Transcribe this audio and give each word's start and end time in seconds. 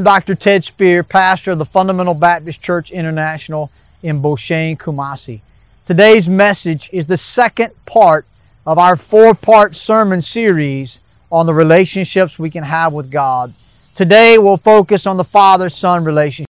I'm 0.00 0.04
Dr. 0.04 0.34
Ted 0.34 0.64
Spear, 0.64 1.02
pastor 1.02 1.50
of 1.50 1.58
the 1.58 1.66
Fundamental 1.66 2.14
Baptist 2.14 2.62
Church 2.62 2.90
International 2.90 3.70
in 4.02 4.22
Beauchene, 4.22 4.78
Kumasi. 4.78 5.42
Today's 5.84 6.26
message 6.26 6.88
is 6.90 7.04
the 7.04 7.18
second 7.18 7.74
part 7.84 8.24
of 8.64 8.78
our 8.78 8.96
four 8.96 9.34
part 9.34 9.76
sermon 9.76 10.22
series 10.22 11.00
on 11.30 11.44
the 11.44 11.52
relationships 11.52 12.38
we 12.38 12.48
can 12.48 12.64
have 12.64 12.94
with 12.94 13.10
God. 13.10 13.52
Today 13.94 14.38
we'll 14.38 14.56
focus 14.56 15.06
on 15.06 15.18
the 15.18 15.22
father 15.22 15.68
son 15.68 16.02
relationship. 16.02 16.48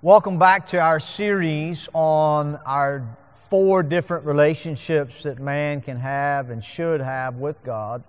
Welcome 0.00 0.38
back 0.38 0.68
to 0.68 0.78
our 0.78 1.00
series 1.00 1.88
on 1.94 2.54
our 2.64 3.04
four 3.50 3.82
different 3.82 4.26
relationships 4.26 5.24
that 5.24 5.40
man 5.40 5.80
can 5.80 5.96
have 5.96 6.50
and 6.50 6.62
should 6.62 7.00
have 7.00 7.34
with 7.38 7.60
God. 7.64 8.04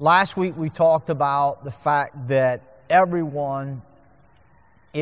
Last 0.00 0.36
week 0.36 0.56
we 0.56 0.70
talked 0.70 1.08
about 1.08 1.62
the 1.62 1.70
fact 1.70 2.26
that 2.26 2.62
everyone 2.90 3.80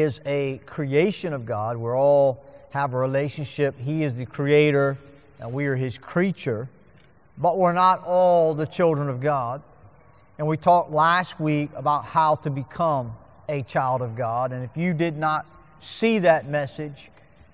is 0.00 0.20
a 0.26 0.58
creation 0.66 1.32
of 1.32 1.46
God. 1.46 1.76
We 1.76 1.90
all 1.90 2.44
have 2.70 2.94
a 2.94 2.98
relationship. 2.98 3.78
He 3.78 4.04
is 4.04 4.16
the 4.16 4.26
creator 4.26 4.98
and 5.40 5.52
we 5.52 5.66
are 5.66 5.76
his 5.76 5.98
creature. 5.98 6.68
But 7.38 7.58
we're 7.58 7.72
not 7.72 8.02
all 8.04 8.54
the 8.54 8.66
children 8.66 9.08
of 9.08 9.20
God. 9.20 9.62
And 10.38 10.46
we 10.46 10.56
talked 10.56 10.90
last 10.90 11.40
week 11.40 11.70
about 11.74 12.04
how 12.04 12.36
to 12.36 12.50
become 12.50 13.14
a 13.48 13.62
child 13.62 14.02
of 14.02 14.16
God. 14.16 14.52
And 14.52 14.64
if 14.64 14.76
you 14.76 14.94
did 14.94 15.16
not 15.16 15.46
see 15.80 16.18
that 16.20 16.48
message 16.48 17.10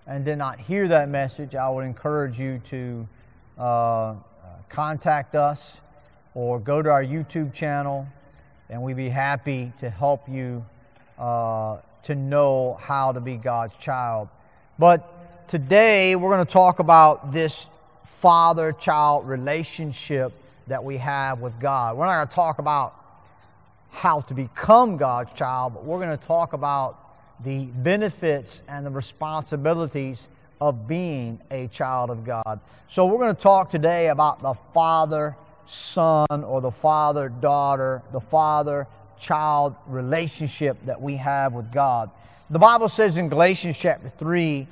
and 0.06 0.24
did 0.24 0.36
not 0.36 0.58
hear 0.58 0.89
that 0.89 1.08
message, 1.08 1.55
I 1.55 1.69
would 1.69 1.84
encourage 1.84 2.39
you 2.39 2.61
to 2.67 3.08
uh, 3.58 4.14
contact 4.69 5.34
us 5.34 5.78
or 6.34 6.58
go 6.58 6.83
to 6.83 6.91
our 6.91 7.05
YouTube 7.05 7.52
channel, 7.52 8.06
and 8.70 8.83
we'd 8.83 8.97
be 8.97 9.08
happy 9.08 9.72
to 9.78 9.91
help 9.91 10.28
you 10.28 10.64
uh, 11.19 11.77
to 12.05 12.14
know 12.14 12.78
how 12.81 13.12
to 13.12 13.20
be 13.20 13.36
God's 13.36 13.77
child. 13.77 14.28
But 14.78 15.48
today 15.48 16.17
we're 16.17 16.31
going 16.31 16.45
to 16.45 16.53
talk 16.53 16.78
about 16.78 17.33
this 17.33 17.69
father 18.05 18.72
child 18.72 19.27
relationship 19.27 20.33
that 20.67 20.83
we 20.83 20.97
have 20.98 21.41
with 21.41 21.58
God. 21.61 21.97
We're 21.97 22.06
not 22.06 22.17
going 22.17 22.28
to 22.28 22.34
talk 22.34 22.58
about 22.58 22.95
how 23.91 24.20
to 24.23 24.34
become 24.34 24.97
God's 24.97 25.33
child, 25.34 25.75
but 25.75 25.84
we're 25.84 25.98
going 25.98 26.17
to 26.17 26.27
talk 26.27 26.53
about 26.53 26.98
the 27.45 27.67
benefits 27.67 28.62
and 28.69 28.86
the 28.86 28.91
responsibilities 28.91 30.28
of 30.61 30.86
being 30.86 31.41
a 31.50 31.67
child 31.69 32.11
of 32.11 32.25
God. 32.25 32.61
So 32.89 33.06
we're 33.06 33.19
going 33.19 33.34
to 33.34 33.42
talk 33.42 33.70
today 33.70 34.08
about 34.08 34.41
the 34.42 34.55
father 34.73 35.36
son 35.67 36.27
or 36.30 36.61
the 36.61 36.70
father 36.70 37.28
daughter, 37.28 38.03
the 38.12 38.20
father 38.20 38.86
child 39.23 39.77
relationship 39.87 40.77
that 40.84 41.01
we 41.01 41.17
have 41.17 41.53
with 41.53 41.73
God. 41.73 42.11
The 42.51 42.59
Bible 42.59 42.89
says 42.89 43.17
in 43.17 43.29
Galatians 43.29 43.77
chapter 43.79 44.11
3 44.19 44.67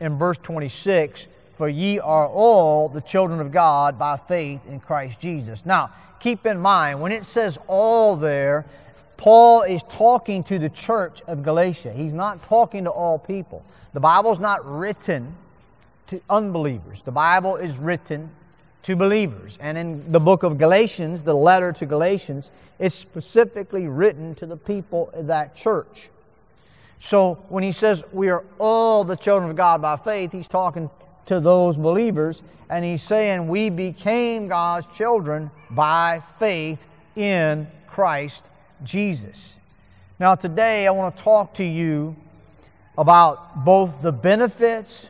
in 0.00 0.16
verse 0.16 0.38
26, 0.38 1.26
For 1.56 1.68
ye 1.68 1.98
are 1.98 2.26
all 2.26 2.88
the 2.88 3.00
children 3.00 3.40
of 3.40 3.50
God 3.50 3.98
by 3.98 4.16
faith 4.16 4.60
in 4.68 4.80
Christ 4.80 5.20
Jesus. 5.20 5.66
Now, 5.66 5.90
keep 6.20 6.46
in 6.46 6.58
mind, 6.58 7.00
when 7.00 7.12
it 7.12 7.24
says 7.24 7.58
all 7.66 8.16
there, 8.16 8.64
Paul 9.16 9.62
is 9.62 9.82
talking 9.88 10.44
to 10.44 10.58
the 10.58 10.68
church 10.68 11.20
of 11.26 11.42
Galatia. 11.42 11.92
He's 11.92 12.14
not 12.14 12.42
talking 12.44 12.84
to 12.84 12.90
all 12.90 13.18
people. 13.18 13.64
The 13.92 14.00
Bible 14.00 14.30
is 14.30 14.38
not 14.38 14.64
written 14.64 15.34
to 16.08 16.20
unbelievers, 16.30 17.02
the 17.02 17.10
Bible 17.10 17.56
is 17.56 17.76
written 17.76 18.30
to 18.82 18.96
believers. 18.96 19.58
And 19.60 19.76
in 19.76 20.12
the 20.12 20.20
book 20.20 20.42
of 20.42 20.58
Galatians, 20.58 21.22
the 21.22 21.34
letter 21.34 21.72
to 21.72 21.86
Galatians, 21.86 22.50
is 22.78 22.94
specifically 22.94 23.88
written 23.88 24.34
to 24.36 24.46
the 24.46 24.56
people 24.56 25.10
of 25.12 25.26
that 25.28 25.54
church. 25.54 26.10
So 27.00 27.34
when 27.48 27.62
he 27.62 27.72
says 27.72 28.04
we 28.12 28.28
are 28.30 28.44
all 28.58 29.04
the 29.04 29.16
children 29.16 29.50
of 29.50 29.56
God 29.56 29.82
by 29.82 29.96
faith, 29.96 30.32
he's 30.32 30.48
talking 30.48 30.90
to 31.26 31.40
those 31.40 31.76
believers, 31.76 32.42
and 32.70 32.84
he's 32.84 33.02
saying 33.02 33.48
we 33.48 33.70
became 33.70 34.48
God's 34.48 34.86
children 34.86 35.50
by 35.70 36.22
faith 36.38 36.86
in 37.16 37.66
Christ 37.86 38.46
Jesus. 38.82 39.54
Now, 40.18 40.34
today 40.34 40.86
I 40.86 40.90
want 40.90 41.16
to 41.16 41.22
talk 41.22 41.54
to 41.54 41.64
you 41.64 42.16
about 42.96 43.64
both 43.64 44.00
the 44.00 44.12
benefits 44.12 45.08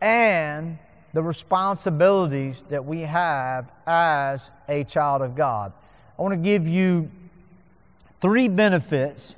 and 0.00 0.78
the 1.16 1.22
responsibilities 1.22 2.62
that 2.68 2.84
we 2.84 3.00
have 3.00 3.72
as 3.86 4.50
a 4.68 4.84
child 4.84 5.22
of 5.22 5.34
God. 5.34 5.72
I 6.18 6.20
want 6.20 6.32
to 6.32 6.36
give 6.36 6.68
you 6.68 7.10
three 8.20 8.48
benefits, 8.48 9.34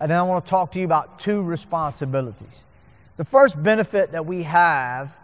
and 0.00 0.10
then 0.10 0.18
I 0.18 0.24
want 0.24 0.44
to 0.44 0.50
talk 0.50 0.72
to 0.72 0.80
you 0.80 0.84
about 0.84 1.20
two 1.20 1.40
responsibilities. 1.40 2.64
The 3.16 3.24
first 3.24 3.62
benefit 3.62 4.10
that 4.10 4.26
we 4.26 4.42
have 4.42 5.16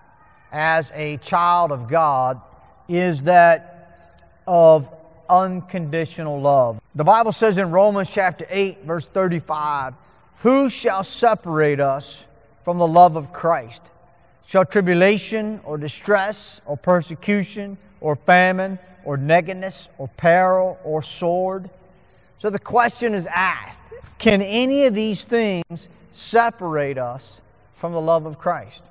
as 0.53 0.93
a 0.95 1.17
child 1.17 1.73
of 1.73 1.89
God 1.89 2.41
is 2.89 3.25
that 3.25 4.13
of 4.47 4.89
unconditional 5.29 6.41
love. 6.41 6.81
The 6.95 7.03
Bible 7.03 7.33
says 7.33 7.59
in 7.59 7.73
Romans 7.73 8.09
chapter 8.09 8.47
8, 8.49 8.85
verse 8.85 9.07
35, 9.07 9.95
Who 10.43 10.69
shall 10.69 11.03
separate 11.03 11.81
us 11.81 12.25
from 12.63 12.79
the 12.79 12.87
love 12.87 13.17
of 13.17 13.33
Christ? 13.33 13.83
Shall 14.51 14.65
tribulation 14.65 15.61
or 15.63 15.79
distress 15.79 16.61
or 16.67 16.77
persecution 16.77 17.79
or 18.01 18.17
famine 18.17 18.81
or 19.05 19.17
nakedness 19.17 19.89
or 19.97 20.09
peril 20.09 20.77
or 20.83 21.05
sword? 21.05 21.71
So 22.41 22.51
the 22.51 22.59
question 22.59 23.15
is 23.15 23.27
asked 23.27 23.81
Can 24.19 24.43
any 24.43 24.87
of 24.87 24.95
these 24.95 25.25
things 25.25 25.89
separate 26.11 26.99
us 26.99 27.41
from 27.77 27.93
the 27.93 28.01
love 28.01 28.27
of 28.27 28.39
Christ? 28.39 28.83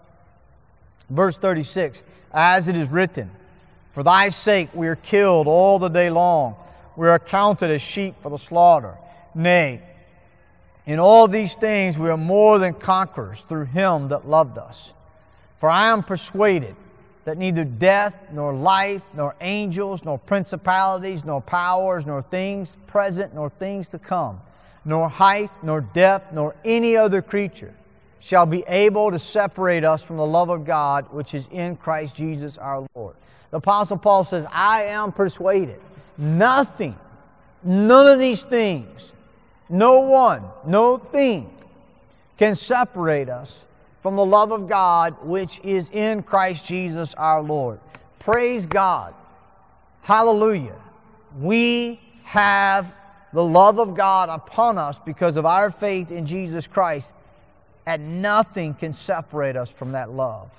Verse 1.10 1.36
36 1.36 2.04
As 2.32 2.70
it 2.70 2.78
is 2.78 2.88
written, 2.88 3.30
For 3.92 4.02
thy 4.02 4.30
sake 4.30 4.70
we 4.74 4.88
are 4.88 4.96
killed 4.96 5.46
all 5.48 5.78
the 5.78 5.90
day 5.90 6.10
long, 6.10 6.56
we 6.96 7.10
are 7.10 7.20
counted 7.20 7.70
as 7.70 7.82
sheep 7.82 8.16
for 8.22 8.30
the 8.30 8.40
slaughter. 8.40 8.96
Nay, 9.36 9.82
in 10.86 11.00
all 11.00 11.28
these 11.28 11.56
things 11.56 11.98
we 11.98 12.08
are 12.08 12.16
more 12.16 12.60
than 12.60 12.76
conquerors 12.76 13.42
through 13.42 13.66
him 13.66 14.08
that 14.08 14.26
loved 14.26 14.58
us. 14.58 14.94
For 15.60 15.70
I 15.70 15.90
am 15.90 16.04
persuaded 16.04 16.76
that 17.26 17.38
neither 17.38 17.64
death, 17.64 18.16
nor 18.32 18.54
life, 18.54 19.04
nor 19.14 19.36
angels, 19.42 20.04
nor 20.04 20.18
principalities, 20.18 21.26
nor 21.26 21.42
powers, 21.42 22.06
nor 22.06 22.22
things 22.24 22.76
present, 22.88 23.36
nor 23.36 23.50
things 23.50 23.90
to 23.90 24.00
come, 24.00 24.42
nor 24.86 25.10
height, 25.10 25.52
nor 25.62 25.82
depth, 25.82 26.34
nor 26.34 26.56
any 26.66 26.98
other 26.98 27.22
creature 27.22 27.74
shall 28.20 28.46
be 28.46 28.64
able 28.68 29.12
to 29.12 29.20
separate 29.20 29.84
us 29.84 30.02
from 30.02 30.18
the 30.18 30.26
love 30.26 30.50
of 30.50 30.66
God 30.66 31.12
which 31.12 31.34
is 31.34 31.48
in 31.52 31.76
Christ 31.76 32.16
Jesus 32.16 32.58
our 32.58 32.88
Lord. 32.96 33.16
The 33.52 33.58
Apostle 33.58 33.98
Paul 33.98 34.24
says, 34.24 34.46
I 34.52 34.84
am 34.84 35.12
persuaded. 35.12 35.80
Nothing, 36.18 36.98
none 37.64 38.08
of 38.08 38.20
these 38.20 38.44
things, 38.44 39.12
no 39.70 40.02
one, 40.02 40.44
no 40.66 40.98
thing 40.98 41.50
can 42.38 42.56
separate 42.56 43.30
us 43.30 43.66
from 44.02 44.16
the 44.16 44.26
love 44.26 44.52
of 44.52 44.68
God 44.68 45.16
which 45.24 45.60
is 45.64 45.90
in 45.90 46.24
Christ 46.24 46.66
Jesus 46.66 47.14
our 47.16 47.42
Lord. 47.42 47.80
Praise 48.20 48.66
God. 48.66 49.14
Hallelujah. 50.02 50.76
We 51.40 52.00
have 52.24 52.94
the 53.34 53.44
love 53.44 53.80
of 53.80 53.96
God 53.96 54.30
upon 54.30 54.78
us 54.78 55.00
because 55.00 55.38
of 55.38 55.46
our 55.46 55.70
faith 55.70 56.12
in 56.12 56.26
Jesus 56.26 56.68
Christ, 56.68 57.12
and 57.86 58.22
nothing 58.22 58.74
can 58.74 58.94
separate 58.94 59.56
us 59.56 59.70
from 59.70 59.92
that 59.92 60.10
love. 60.10 60.50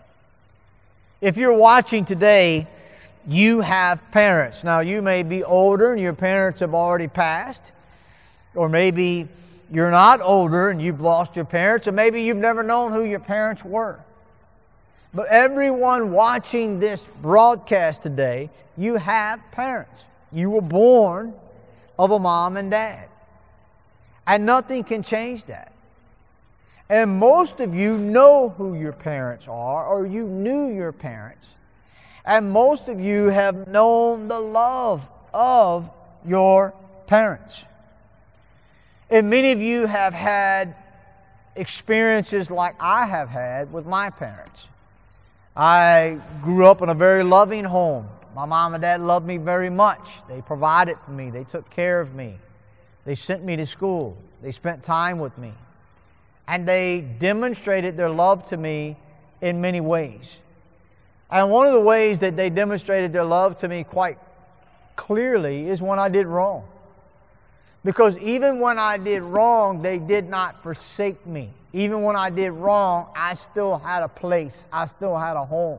If 1.20 1.37
you're 1.37 1.53
watching 1.53 2.05
today, 2.05 2.67
you 3.26 3.61
have 3.61 4.03
parents. 4.11 4.64
Now, 4.64 4.81
you 4.81 5.03
may 5.03 5.23
be 5.23 5.44
older 5.44 5.93
and 5.93 6.00
your 6.00 6.14
parents 6.14 6.61
have 6.61 6.75
already 6.75 7.09
passed, 7.09 7.73
or 8.55 8.69
maybe 8.69 9.29
you're 9.72 9.90
not 9.90 10.20
older 10.20 10.70
and 10.70 10.82
you've 10.82 11.00
lost 11.00 11.37
your 11.37 11.44
parents, 11.44 11.87
or 11.87 11.93
maybe 11.93 12.22
you've 12.22 12.37
never 12.37 12.62
known 12.62 12.93
who 12.93 13.05
your 13.05 13.20
parents 13.20 13.64
were. 13.64 14.00
But 15.12 15.28
everyone 15.28 16.12
watching 16.12 16.78
this 16.78 17.06
broadcast 17.20 18.02
today, 18.02 18.50
you 18.76 18.96
have 18.96 19.40
parents. 19.50 20.05
You 20.32 20.50
were 20.50 20.61
born 20.62 21.34
of 21.99 22.11
a 22.11 22.19
mom 22.19 22.56
and 22.56 22.70
dad. 22.70 23.08
And 24.26 24.46
nothing 24.46 24.84
can 24.84 25.02
change 25.02 25.46
that. 25.46 25.73
And 26.88 27.19
most 27.19 27.61
of 27.61 27.75
you 27.75 27.96
know 27.96 28.49
who 28.50 28.75
your 28.75 28.93
parents 28.93 29.46
are, 29.49 29.87
or 29.87 30.06
you 30.06 30.25
knew 30.25 30.75
your 30.75 30.93
parents. 30.93 31.56
And 32.25 32.50
most 32.50 32.88
of 32.88 33.00
you 33.00 33.26
have 33.26 33.69
known 33.69 34.28
the 34.28 34.40
love 34.40 35.08
of 35.32 35.90
your 36.25 36.75
parents. 37.06 37.64
And 39.11 39.29
many 39.29 39.51
of 39.51 39.61
you 39.61 39.87
have 39.87 40.15
had 40.15 40.77
experiences 41.57 42.51
like 42.51 42.77
I 42.81 43.07
have 43.07 43.29
had 43.29 43.73
with 43.73 43.87
my 43.87 44.11
parents. 44.11 44.69
I 45.57 46.21
grew 46.43 46.67
up 46.67 46.81
in 46.81 46.89
a 46.89 46.95
very 46.95 47.25
loving 47.25 47.65
home. 47.65 48.09
My 48.37 48.47
mom 48.47 48.75
and 48.75 48.83
dad 48.83 49.01
loved 49.01 49.27
me 49.27 49.37
very 49.37 49.69
much. 49.69 50.27
They 50.29 50.41
provided 50.41 50.97
for 51.05 51.11
me, 51.11 51.31
they 51.31 51.45
took 51.45 51.69
care 51.71 52.01
of 52.01 52.15
me, 52.15 52.39
they 53.05 53.17
sent 53.17 53.45
me 53.45 53.57
to 53.57 53.67
school, 53.67 54.17
they 54.43 54.53
spent 54.53 54.85
time 54.85 55.19
with 55.19 55.37
me. 55.37 55.53
And 56.47 56.67
they 56.67 57.01
demonstrated 57.01 57.97
their 57.97 58.11
love 58.11 58.47
to 58.47 58.57
me 58.57 58.97
in 59.41 59.61
many 59.61 59.81
ways. 59.81 60.39
And 61.31 61.51
one 61.51 61.67
of 61.67 61.73
the 61.73 61.81
ways 61.81 62.21
that 62.21 62.37
they 62.37 62.51
demonstrated 62.51 63.12
their 63.12 63.25
love 63.25 63.57
to 63.59 63.69
me 63.69 63.85
quite 63.85 64.19
clearly 64.97 65.69
is 65.69 65.83
when 65.83 65.99
I 65.99 66.09
did 66.09 66.27
wrong. 66.27 66.67
Because 67.85 68.19
even 68.19 68.61
when 68.61 68.79
I 68.79 68.99
did 68.99 69.23
wrong, 69.23 69.81
they 69.81 69.99
did 69.99 70.29
not 70.29 70.62
forsake 70.62 71.27
me. 71.27 71.50
Even 71.73 72.03
when 72.03 72.17
I 72.17 72.31
did 72.31 72.50
wrong, 72.50 73.09
I 73.15 73.35
still 73.35 73.79
had 73.79 74.03
a 74.03 74.09
place, 74.09 74.67
I 74.73 74.87
still 74.87 75.17
had 75.17 75.37
a 75.37 75.44
home. 75.44 75.79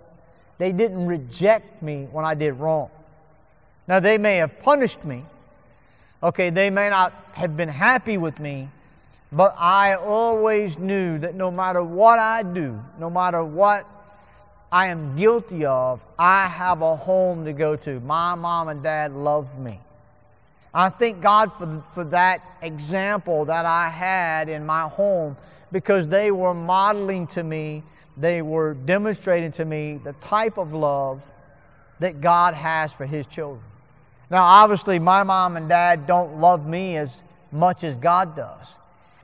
They 0.57 0.71
didn't 0.71 1.05
reject 1.05 1.81
me 1.81 2.07
when 2.11 2.23
I 2.23 2.33
did 2.33 2.53
wrong. 2.53 2.89
Now, 3.87 3.99
they 3.99 4.17
may 4.17 4.37
have 4.37 4.59
punished 4.61 5.03
me. 5.03 5.25
Okay, 6.23 6.49
they 6.49 6.69
may 6.69 6.89
not 6.89 7.13
have 7.33 7.57
been 7.57 7.69
happy 7.69 8.17
with 8.17 8.39
me, 8.39 8.69
but 9.31 9.55
I 9.57 9.95
always 9.95 10.77
knew 10.77 11.17
that 11.19 11.35
no 11.35 11.49
matter 11.49 11.83
what 11.83 12.19
I 12.19 12.43
do, 12.43 12.79
no 12.99 13.09
matter 13.09 13.43
what 13.43 13.87
I 14.71 14.87
am 14.87 15.15
guilty 15.15 15.65
of, 15.65 15.99
I 16.17 16.47
have 16.47 16.81
a 16.81 16.95
home 16.95 17.43
to 17.45 17.53
go 17.53 17.75
to. 17.77 17.99
My 18.01 18.35
mom 18.35 18.69
and 18.69 18.83
dad 18.83 19.13
love 19.13 19.59
me. 19.59 19.79
I 20.73 20.89
thank 20.89 21.21
God 21.21 21.51
for, 21.57 21.83
for 21.93 22.03
that 22.05 22.41
example 22.61 23.45
that 23.45 23.65
I 23.65 23.89
had 23.89 24.47
in 24.47 24.65
my 24.65 24.83
home 24.83 25.35
because 25.71 26.07
they 26.07 26.31
were 26.31 26.53
modeling 26.53 27.27
to 27.27 27.43
me, 27.43 27.83
they 28.17 28.41
were 28.41 28.73
demonstrating 28.73 29.51
to 29.53 29.65
me 29.65 29.99
the 30.03 30.13
type 30.13 30.57
of 30.57 30.73
love 30.73 31.21
that 31.99 32.21
God 32.21 32.53
has 32.53 32.93
for 32.93 33.05
His 33.05 33.27
children. 33.27 33.63
Now, 34.29 34.43
obviously, 34.43 34.97
my 34.97 35.23
mom 35.23 35.57
and 35.57 35.67
dad 35.67 36.07
don't 36.07 36.39
love 36.39 36.65
me 36.65 36.97
as 36.97 37.21
much 37.51 37.83
as 37.83 37.97
God 37.97 38.35
does. 38.35 38.75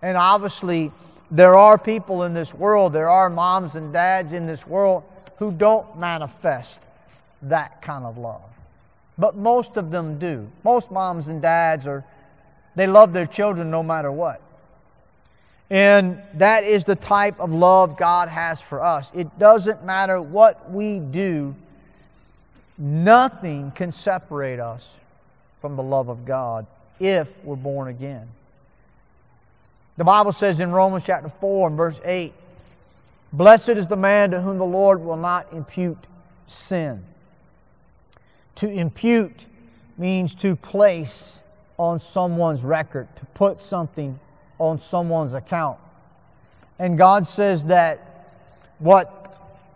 And 0.01 0.17
obviously, 0.17 0.91
there 1.31 1.55
are 1.55 1.77
people 1.77 2.23
in 2.23 2.33
this 2.33 2.53
world, 2.53 2.93
there 2.93 3.09
are 3.09 3.29
moms 3.29 3.75
and 3.75 3.91
dads 3.91 4.33
in 4.33 4.45
this 4.45 4.67
world 4.67 5.03
who 5.37 5.51
don't 5.51 5.97
manifest 5.97 6.81
that 7.43 7.81
kind 7.81 8.05
of 8.05 8.17
love. 8.17 8.41
But 9.17 9.35
most 9.35 9.77
of 9.77 9.91
them 9.91 10.19
do. 10.19 10.47
Most 10.63 10.91
moms 10.91 11.27
and 11.27 11.41
dads 11.41 11.87
are, 11.87 12.03
they 12.75 12.87
love 12.87 13.13
their 13.13 13.25
children 13.25 13.71
no 13.71 13.81
matter 13.81 14.11
what. 14.11 14.41
And 15.69 16.21
that 16.35 16.63
is 16.63 16.85
the 16.85 16.95
type 16.95 17.39
of 17.39 17.53
love 17.53 17.97
God 17.97 18.29
has 18.29 18.61
for 18.61 18.81
us. 18.81 19.11
It 19.13 19.37
doesn't 19.37 19.83
matter 19.83 20.21
what 20.21 20.71
we 20.71 20.99
do, 20.99 21.55
nothing 22.77 23.71
can 23.71 23.91
separate 23.91 24.59
us 24.59 24.97
from 25.59 25.75
the 25.75 25.83
love 25.83 26.09
of 26.09 26.25
God 26.25 26.67
if 26.99 27.43
we're 27.43 27.55
born 27.55 27.89
again. 27.89 28.27
The 29.97 30.03
Bible 30.03 30.31
says 30.31 30.59
in 30.59 30.71
Romans 30.71 31.03
chapter 31.05 31.27
4 31.27 31.69
and 31.69 31.77
verse 31.77 31.99
8 32.05 32.33
Blessed 33.33 33.69
is 33.69 33.87
the 33.87 33.97
man 33.97 34.31
to 34.31 34.41
whom 34.41 34.57
the 34.57 34.65
Lord 34.65 35.03
will 35.03 35.17
not 35.17 35.51
impute 35.51 35.97
sin. 36.45 37.03
To 38.57 38.67
impute 38.67 39.45
means 39.97 40.33
to 40.35 40.55
place 40.55 41.43
on 41.77 41.99
someone's 41.99 42.63
record, 42.63 43.07
to 43.17 43.25
put 43.27 43.59
something 43.59 44.19
on 44.57 44.79
someone's 44.79 45.35
account. 45.35 45.77
And 46.79 46.97
God 46.97 47.27
says 47.27 47.65
that 47.65 48.35
what 48.79 49.13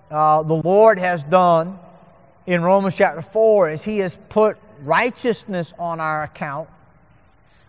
uh, 0.10 0.42
the 0.44 0.56
Lord 0.56 0.98
has 0.98 1.24
done 1.24 1.78
in 2.48 2.64
Romans 2.64 2.96
chapter 2.96 3.22
4 3.22 3.70
is 3.70 3.84
He 3.84 4.00
has 4.00 4.18
put 4.30 4.58
righteousness 4.82 5.74
on 5.78 6.00
our 6.00 6.24
account 6.24 6.68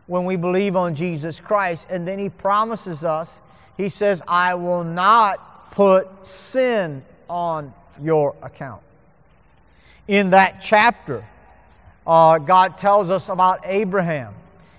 when 0.06 0.25
we 0.25 0.37
believe 0.37 0.76
on 0.76 0.94
Jesus 0.94 1.41
Christ. 1.41 1.88
And 1.91 2.09
then 2.09 2.19
He 2.19 2.31
promises 2.31 3.05
us, 3.05 3.38
He 3.76 3.91
says, 3.91 4.23
I 4.26 4.55
will 4.55 4.85
not 4.85 5.73
put 5.73 6.09
sin 6.26 7.05
on 7.29 7.75
your 8.00 8.35
account 8.43 8.82
in 10.08 10.31
that 10.31 10.60
chapter, 10.60 11.25
uh, 12.06 12.38
God 12.38 12.78
tells 12.78 13.10
us 13.10 13.28
about 13.28 13.60
Abraham, 13.64 14.34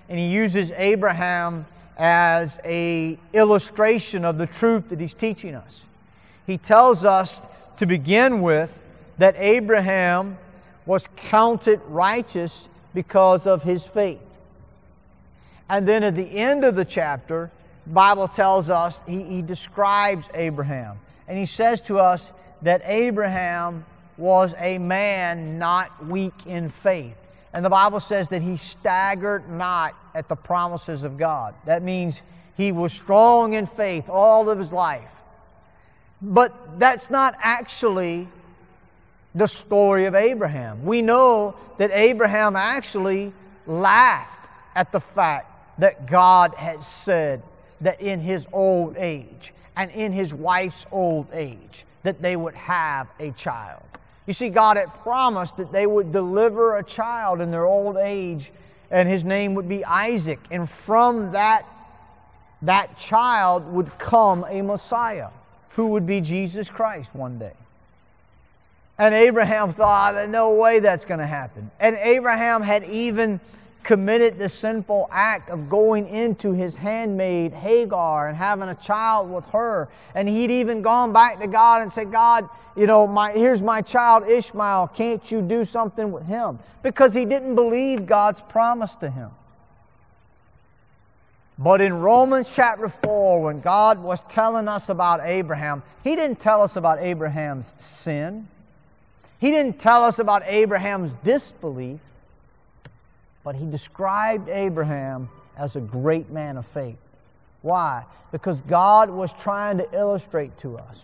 and 0.08 0.18
He 0.18 0.28
uses 0.28 0.70
Abraham 0.72 1.66
as 1.96 2.58
a 2.64 3.18
illustration 3.32 4.24
of 4.24 4.38
the 4.38 4.46
truth 4.46 4.88
that 4.90 5.00
He's 5.00 5.14
teaching 5.14 5.54
us. 5.54 5.86
He 6.46 6.58
tells 6.58 7.04
us 7.04 7.48
to 7.78 7.86
begin 7.86 8.42
with 8.42 8.78
that 9.18 9.34
Abraham 9.38 10.38
was 10.86 11.08
counted 11.16 11.80
righteous 11.88 12.68
because 12.92 13.46
of 13.46 13.62
his 13.62 13.86
faith. 13.86 14.20
And 15.68 15.88
then 15.88 16.04
at 16.04 16.14
the 16.14 16.28
end 16.38 16.64
of 16.64 16.76
the 16.76 16.84
chapter, 16.84 17.50
Bible 17.86 18.28
tells 18.28 18.70
us 18.70 19.02
he, 19.06 19.22
he 19.22 19.42
describes 19.42 20.28
Abraham. 20.34 20.98
And 21.26 21.38
he 21.38 21.46
says 21.46 21.80
to 21.82 21.98
us 21.98 22.32
that 22.62 22.82
Abraham 22.84 23.84
was 24.16 24.54
a 24.58 24.78
man 24.78 25.58
not 25.58 26.06
weak 26.06 26.46
in 26.46 26.68
faith. 26.68 27.16
And 27.52 27.64
the 27.64 27.70
Bible 27.70 28.00
says 28.00 28.28
that 28.30 28.42
he 28.42 28.56
staggered 28.56 29.48
not 29.48 29.94
at 30.14 30.28
the 30.28 30.36
promises 30.36 31.04
of 31.04 31.16
God. 31.16 31.54
That 31.66 31.82
means 31.82 32.20
he 32.56 32.72
was 32.72 32.92
strong 32.92 33.54
in 33.54 33.66
faith 33.66 34.08
all 34.08 34.50
of 34.50 34.58
his 34.58 34.72
life. 34.72 35.10
But 36.20 36.78
that's 36.78 37.10
not 37.10 37.36
actually 37.40 38.28
the 39.34 39.46
story 39.46 40.06
of 40.06 40.14
Abraham. 40.14 40.84
We 40.84 41.02
know 41.02 41.54
that 41.78 41.90
Abraham 41.92 42.56
actually 42.56 43.32
laughed 43.66 44.48
at 44.74 44.92
the 44.92 45.00
fact 45.00 45.80
that 45.80 46.06
God 46.06 46.54
had 46.54 46.80
said 46.80 47.42
that 47.80 48.00
in 48.00 48.20
his 48.20 48.46
old 48.52 48.96
age 48.96 49.52
and 49.76 49.90
in 49.90 50.12
his 50.12 50.32
wife's 50.32 50.86
old 50.92 51.26
age 51.32 51.84
that 52.04 52.22
they 52.22 52.36
would 52.36 52.54
have 52.54 53.08
a 53.18 53.32
child. 53.32 53.82
You 54.26 54.32
see, 54.32 54.48
God 54.48 54.76
had 54.76 54.92
promised 55.02 55.56
that 55.58 55.72
they 55.72 55.86
would 55.86 56.12
deliver 56.12 56.76
a 56.76 56.82
child 56.82 57.40
in 57.40 57.50
their 57.50 57.66
old 57.66 57.96
age, 57.96 58.52
and 58.90 59.08
his 59.08 59.24
name 59.24 59.54
would 59.54 59.68
be 59.68 59.84
Isaac. 59.84 60.38
And 60.50 60.68
from 60.68 61.32
that, 61.32 61.66
that 62.62 62.96
child 62.96 63.70
would 63.72 63.98
come 63.98 64.44
a 64.48 64.62
Messiah 64.62 65.28
who 65.70 65.88
would 65.88 66.06
be 66.06 66.20
Jesus 66.20 66.70
Christ 66.70 67.14
one 67.14 67.38
day. 67.38 67.52
And 68.98 69.14
Abraham 69.14 69.72
thought, 69.74 70.28
no 70.30 70.54
way 70.54 70.78
that's 70.78 71.04
going 71.04 71.20
to 71.20 71.26
happen. 71.26 71.70
And 71.80 71.96
Abraham 71.96 72.62
had 72.62 72.84
even 72.84 73.40
committed 73.84 74.38
the 74.38 74.48
sinful 74.48 75.06
act 75.10 75.50
of 75.50 75.68
going 75.68 76.08
into 76.08 76.52
his 76.52 76.74
handmaid 76.74 77.52
Hagar 77.52 78.28
and 78.28 78.36
having 78.36 78.68
a 78.68 78.74
child 78.74 79.30
with 79.30 79.46
her. 79.50 79.88
And 80.14 80.28
he'd 80.28 80.50
even 80.50 80.82
gone 80.82 81.12
back 81.12 81.38
to 81.40 81.46
God 81.46 81.82
and 81.82 81.92
said, 81.92 82.10
God, 82.10 82.48
you 82.76 82.86
know, 82.86 83.06
my, 83.06 83.32
here's 83.32 83.62
my 83.62 83.82
child 83.82 84.26
Ishmael. 84.26 84.88
Can't 84.88 85.30
you 85.30 85.42
do 85.42 85.64
something 85.64 86.10
with 86.10 86.26
him? 86.26 86.58
Because 86.82 87.14
he 87.14 87.24
didn't 87.24 87.54
believe 87.54 88.06
God's 88.06 88.40
promise 88.40 88.96
to 88.96 89.10
him. 89.10 89.30
But 91.56 91.80
in 91.80 91.94
Romans 91.94 92.50
chapter 92.52 92.88
4, 92.88 93.42
when 93.42 93.60
God 93.60 94.02
was 94.02 94.22
telling 94.22 94.66
us 94.66 94.88
about 94.88 95.20
Abraham, 95.22 95.84
He 96.02 96.16
didn't 96.16 96.40
tell 96.40 96.62
us 96.62 96.74
about 96.74 96.98
Abraham's 96.98 97.72
sin. 97.78 98.48
He 99.38 99.52
didn't 99.52 99.78
tell 99.78 100.02
us 100.02 100.18
about 100.18 100.42
Abraham's 100.46 101.14
disbelief 101.16 102.00
but 103.44 103.54
he 103.54 103.66
described 103.66 104.48
Abraham 104.48 105.28
as 105.56 105.76
a 105.76 105.80
great 105.80 106.30
man 106.30 106.56
of 106.56 106.66
faith. 106.66 106.96
Why? 107.62 108.04
Because 108.32 108.60
God 108.62 109.10
was 109.10 109.32
trying 109.32 109.78
to 109.78 109.88
illustrate 109.96 110.56
to 110.58 110.76
us 110.78 110.98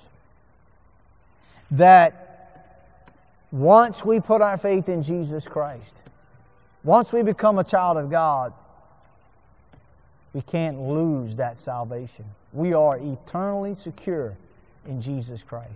that 1.70 2.26
once 3.52 4.04
we 4.04 4.20
put 4.20 4.40
our 4.40 4.56
faith 4.56 4.88
in 4.88 5.02
Jesus 5.02 5.46
Christ, 5.46 5.94
once 6.82 7.12
we 7.12 7.22
become 7.22 7.58
a 7.58 7.64
child 7.64 7.98
of 7.98 8.10
God, 8.10 8.52
we 10.32 10.42
can't 10.42 10.80
lose 10.80 11.36
that 11.36 11.58
salvation. 11.58 12.24
We 12.52 12.72
are 12.72 12.98
eternally 12.98 13.74
secure 13.74 14.36
in 14.86 15.00
Jesus 15.02 15.42
Christ. 15.42 15.68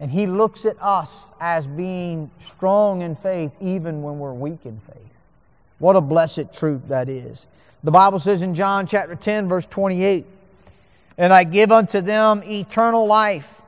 And 0.00 0.10
He 0.10 0.26
looks 0.26 0.64
at 0.64 0.76
us 0.80 1.30
as 1.40 1.66
being 1.66 2.30
strong 2.46 3.02
in 3.02 3.14
faith 3.14 3.52
even 3.60 4.02
when 4.02 4.18
we're 4.18 4.32
weak 4.32 4.64
in 4.64 4.78
faith. 4.80 5.13
What 5.84 5.96
a 5.96 6.00
blessed 6.00 6.50
truth 6.54 6.88
that 6.88 7.10
is. 7.10 7.46
The 7.82 7.90
Bible 7.90 8.18
says 8.18 8.40
in 8.40 8.54
John 8.54 8.86
chapter 8.86 9.14
10, 9.14 9.50
verse 9.50 9.66
28, 9.66 10.24
And 11.18 11.30
I 11.30 11.44
give 11.44 11.70
unto 11.70 12.00
them 12.00 12.42
eternal 12.42 13.06
life, 13.06 13.60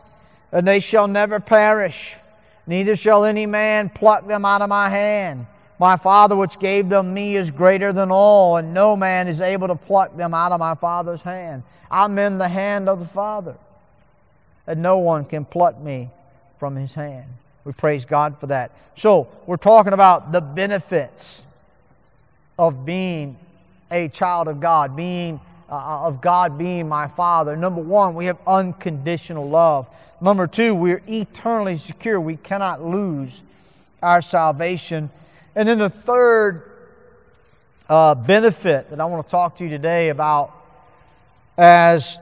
and 0.51 0.67
they 0.67 0.81
shall 0.81 1.09
never 1.09 1.41
perish, 1.41 2.17
neither 2.67 2.97
shall 2.97 3.27
any 3.27 3.45
man 3.45 3.91
pluck 3.91 4.27
them 4.27 4.47
out 4.47 4.63
of 4.63 4.71
my 4.71 4.89
hand. 4.89 5.47
My 5.79 5.99
Father 5.99 6.35
which 6.35 6.59
gave 6.59 6.89
them 6.89 7.13
me 7.13 7.37
is 7.37 7.51
greater 7.51 7.93
than 7.93 8.11
all, 8.11 8.57
and 8.57 8.73
no 8.73 8.97
man 8.97 9.29
is 9.29 9.43
able 9.43 9.69
to 9.69 9.77
pluck 9.77 10.17
them 10.17 10.33
out 10.33 10.53
of 10.53 10.59
my 10.59 10.75
Father's 10.75 11.21
hand. 11.21 11.65
I'm 11.91 12.19
in 12.19 12.39
the 12.39 12.49
hand 12.49 12.89
of 12.89 12.99
the 12.99 13.05
Father, 13.05 13.59
and 14.67 14.81
no 14.81 14.97
one 14.97 15.27
can 15.27 15.45
pluck 15.45 15.79
me 15.79 16.09
from 16.57 16.77
his 16.77 16.95
hand. 16.95 17.27
We 17.65 17.75
praise 17.75 18.07
God 18.07 18.39
for 18.41 18.47
that. 18.47 18.71
So, 18.97 19.29
we're 19.45 19.59
talking 19.59 19.93
about 19.93 20.33
the 20.33 20.41
benefits 20.41 21.43
of 22.59 22.85
being 22.85 23.37
a 23.91 24.09
child 24.09 24.49
of 24.49 24.61
God, 24.61 24.97
being 24.97 25.41
uh, 25.69 26.07
of 26.07 26.21
God 26.21 26.59
being 26.59 26.89
my 26.89 27.09
Father. 27.09 27.57
Number 27.57 27.81
one, 27.81 28.15
we 28.15 28.27
have 28.27 28.39
unconditional 28.47 29.49
love. 29.49 29.89
Number 30.21 30.47
two, 30.47 30.75
we're 30.75 31.03
eternally 31.09 31.77
secure. 31.79 32.21
We 32.21 32.37
cannot 32.37 32.85
lose 32.85 33.43
our 34.03 34.23
salvation. 34.23 35.11
And 35.55 35.69
then 35.69 35.79
the 35.79 35.91
third 35.91 36.71
uh, 37.89 38.15
benefit 38.15 38.91
that 38.91 39.01
I 39.01 39.05
want 39.07 39.27
to 39.27 39.31
talk 39.31 39.59
to 39.59 39.65
you 39.65 39.71
today 39.71 40.11
about 40.11 40.53
as 41.59 42.19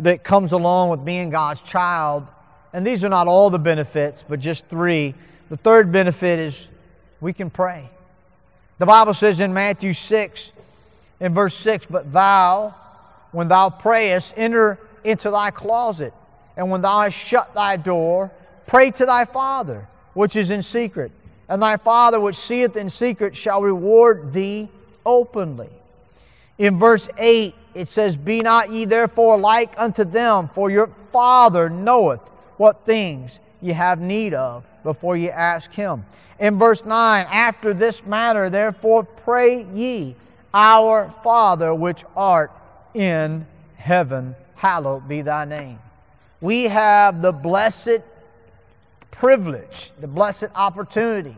that 0.00 0.24
comes 0.24 0.52
along 0.52 0.88
with 0.88 1.04
being 1.04 1.30
God's 1.30 1.60
child, 1.60 2.26
and 2.72 2.86
these 2.86 3.04
are 3.04 3.08
not 3.08 3.28
all 3.28 3.50
the 3.50 3.58
benefits, 3.58 4.24
but 4.26 4.40
just 4.40 4.66
three. 4.66 5.14
The 5.50 5.56
third 5.56 5.92
benefit 5.92 6.38
is 6.38 6.68
we 7.20 7.32
can 7.32 7.50
pray. 7.50 7.88
The 8.78 8.86
Bible 8.86 9.14
says 9.14 9.40
in 9.40 9.52
Matthew 9.52 9.92
6, 9.92 10.52
in 11.20 11.34
verse 11.34 11.54
6, 11.54 11.86
But 11.86 12.12
thou, 12.12 12.74
when 13.30 13.48
thou 13.48 13.70
prayest, 13.70 14.34
enter 14.36 14.78
into 15.04 15.30
thy 15.30 15.50
closet, 15.50 16.12
and 16.56 16.70
when 16.70 16.82
thou 16.82 17.02
hast 17.02 17.16
shut 17.16 17.54
thy 17.54 17.76
door, 17.76 18.30
pray 18.66 18.90
to 18.92 19.06
thy 19.06 19.24
Father, 19.24 19.88
which 20.14 20.36
is 20.36 20.50
in 20.50 20.62
secret. 20.62 21.12
And 21.48 21.62
thy 21.62 21.76
Father, 21.76 22.20
which 22.20 22.36
seeth 22.36 22.76
in 22.76 22.88
secret, 22.88 23.36
shall 23.36 23.62
reward 23.62 24.32
thee 24.32 24.68
openly. 25.04 25.70
In 26.58 26.78
verse 26.78 27.08
8, 27.18 27.54
it 27.74 27.88
says, 27.88 28.16
Be 28.16 28.40
not 28.40 28.70
ye 28.70 28.84
therefore 28.84 29.38
like 29.38 29.72
unto 29.76 30.04
them, 30.04 30.48
for 30.48 30.70
your 30.70 30.86
Father 30.86 31.68
knoweth 31.68 32.20
what 32.56 32.84
things 32.84 33.38
ye 33.62 33.72
have 33.72 34.00
need 34.00 34.34
of 34.34 34.64
before 34.82 35.16
you 35.16 35.30
ask 35.30 35.70
him. 35.72 36.04
In 36.38 36.58
verse 36.58 36.84
9, 36.84 37.26
After 37.30 37.72
this 37.72 38.04
manner 38.04 38.50
therefore 38.50 39.04
pray 39.04 39.64
ye, 39.72 40.16
Our 40.52 41.10
Father 41.22 41.74
which 41.74 42.04
art 42.16 42.50
in 42.92 43.46
heaven, 43.76 44.34
hallowed 44.56 45.08
be 45.08 45.22
thy 45.22 45.44
name. 45.44 45.78
We 46.40 46.64
have 46.64 47.22
the 47.22 47.32
blessed 47.32 48.00
privilege, 49.10 49.92
the 50.00 50.08
blessed 50.08 50.48
opportunity, 50.54 51.36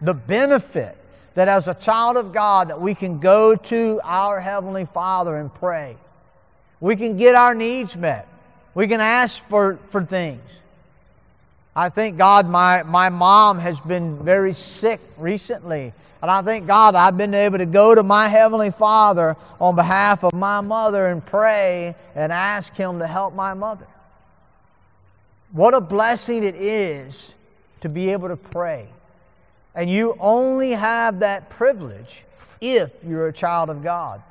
the 0.00 0.14
benefit 0.14 0.96
that 1.34 1.48
as 1.48 1.68
a 1.68 1.74
child 1.74 2.16
of 2.16 2.32
God 2.32 2.68
that 2.68 2.80
we 2.80 2.94
can 2.94 3.20
go 3.20 3.54
to 3.54 4.00
our 4.02 4.40
heavenly 4.40 4.84
Father 4.84 5.36
and 5.36 5.54
pray. 5.54 5.96
We 6.80 6.96
can 6.96 7.16
get 7.16 7.34
our 7.34 7.54
needs 7.54 7.96
met. 7.96 8.26
We 8.74 8.88
can 8.88 9.00
ask 9.00 9.46
for, 9.48 9.78
for 9.90 10.04
things. 10.04 10.42
I 11.80 11.88
thank 11.88 12.18
God 12.18 12.46
my, 12.46 12.82
my 12.82 13.08
mom 13.08 13.58
has 13.58 13.80
been 13.80 14.22
very 14.22 14.52
sick 14.52 15.00
recently. 15.16 15.94
And 16.20 16.30
I 16.30 16.42
thank 16.42 16.66
God 16.66 16.94
I've 16.94 17.16
been 17.16 17.32
able 17.32 17.56
to 17.56 17.64
go 17.64 17.94
to 17.94 18.02
my 18.02 18.28
Heavenly 18.28 18.70
Father 18.70 19.34
on 19.58 19.76
behalf 19.76 20.22
of 20.22 20.34
my 20.34 20.60
mother 20.60 21.06
and 21.06 21.24
pray 21.24 21.94
and 22.14 22.32
ask 22.32 22.76
Him 22.76 22.98
to 22.98 23.06
help 23.06 23.34
my 23.34 23.54
mother. 23.54 23.86
What 25.52 25.72
a 25.72 25.80
blessing 25.80 26.44
it 26.44 26.54
is 26.54 27.34
to 27.80 27.88
be 27.88 28.10
able 28.10 28.28
to 28.28 28.36
pray. 28.36 28.86
And 29.74 29.88
you 29.88 30.18
only 30.20 30.72
have 30.72 31.20
that 31.20 31.48
privilege 31.48 32.26
if 32.60 32.92
you're 33.02 33.28
a 33.28 33.32
child 33.32 33.70
of 33.70 33.82
God. 33.82 34.22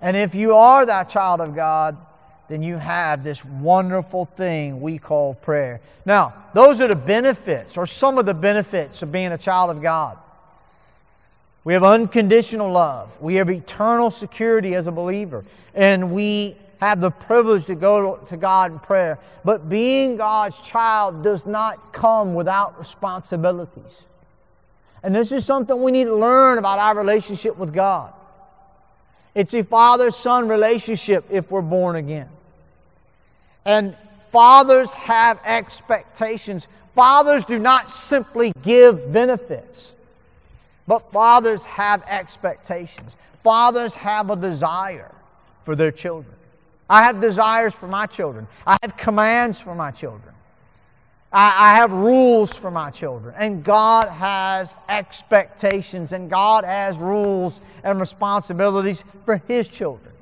And 0.00 0.16
if 0.16 0.34
you 0.34 0.56
are 0.56 0.84
that 0.84 1.08
child 1.10 1.40
of 1.40 1.54
God, 1.54 1.96
then 2.48 2.62
you 2.62 2.76
have 2.76 3.22
this 3.22 3.44
wonderful 3.44 4.24
thing 4.24 4.80
we 4.80 4.98
call 4.98 5.34
prayer. 5.34 5.80
Now, 6.06 6.32
those 6.54 6.80
are 6.80 6.88
the 6.88 6.96
benefits, 6.96 7.76
or 7.76 7.86
some 7.86 8.18
of 8.18 8.26
the 8.26 8.34
benefits 8.34 9.02
of 9.02 9.12
being 9.12 9.32
a 9.32 9.38
child 9.38 9.70
of 9.70 9.82
God. 9.82 10.18
We 11.64 11.74
have 11.74 11.84
unconditional 11.84 12.72
love. 12.72 13.20
We 13.20 13.34
have 13.34 13.50
eternal 13.50 14.10
security 14.10 14.74
as 14.74 14.86
a 14.86 14.92
believer. 14.92 15.44
And 15.74 16.12
we 16.12 16.56
have 16.80 17.00
the 17.00 17.10
privilege 17.10 17.66
to 17.66 17.74
go 17.74 18.16
to 18.16 18.36
God 18.38 18.72
in 18.72 18.78
prayer. 18.78 19.18
But 19.44 19.68
being 19.68 20.16
God's 20.16 20.58
child 20.60 21.22
does 21.22 21.44
not 21.44 21.92
come 21.92 22.34
without 22.34 22.78
responsibilities. 22.78 24.04
And 25.02 25.14
this 25.14 25.30
is 25.30 25.44
something 25.44 25.82
we 25.82 25.92
need 25.92 26.04
to 26.04 26.16
learn 26.16 26.56
about 26.56 26.78
our 26.78 26.96
relationship 26.96 27.58
with 27.58 27.74
God. 27.74 28.14
It's 29.34 29.52
a 29.52 29.62
father 29.62 30.10
son 30.10 30.48
relationship 30.48 31.26
if 31.30 31.50
we're 31.50 31.60
born 31.60 31.96
again. 31.96 32.28
And 33.68 33.94
fathers 34.30 34.94
have 34.94 35.38
expectations. 35.44 36.68
Fathers 36.94 37.44
do 37.44 37.58
not 37.58 37.90
simply 37.90 38.54
give 38.62 39.12
benefits, 39.12 39.94
but 40.86 41.12
fathers 41.12 41.66
have 41.66 42.02
expectations. 42.08 43.18
Fathers 43.44 43.94
have 43.94 44.30
a 44.30 44.36
desire 44.36 45.14
for 45.64 45.76
their 45.76 45.92
children. 45.92 46.34
I 46.88 47.02
have 47.02 47.20
desires 47.20 47.74
for 47.74 47.88
my 47.88 48.06
children, 48.06 48.48
I 48.66 48.78
have 48.82 48.96
commands 48.96 49.60
for 49.60 49.74
my 49.74 49.90
children. 49.90 50.34
I, 51.30 51.74
have 51.74 51.92
rules 51.92 52.56
for 52.56 52.70
my 52.70 52.90
children. 52.90 53.34
And 53.36 53.62
God 53.62 54.08
has 54.08 54.78
expectations, 54.88 56.14
and 56.14 56.30
God 56.30 56.64
has 56.64 56.96
rules 56.96 57.60
and 57.84 58.00
responsibilities 58.00 59.04
for 59.26 59.42
His 59.46 59.68
children. 59.68 60.14